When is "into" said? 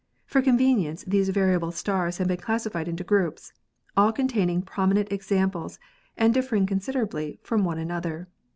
2.87-3.03